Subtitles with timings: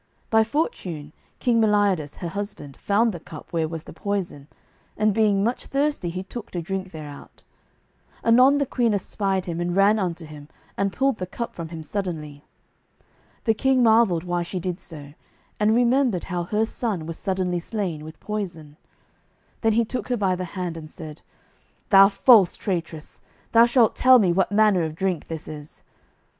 [0.31, 4.47] By fortune King Meliodas, her husband, found the cup where was the poison,
[4.97, 7.43] and being much thirsty he took to drink thereout.
[8.23, 11.83] Anon the queen espied him and ran unto him and pulled the cup from him
[11.83, 12.43] suddenly.
[13.43, 15.13] The king marvelled why she did so,
[15.59, 18.77] and remembered how her son was suddenly slain with poison.
[19.61, 21.21] Then he took her by the hand, and said:
[21.91, 23.21] "Thou false traitress,
[23.51, 25.83] thou shalt tell me what manner of drink this is."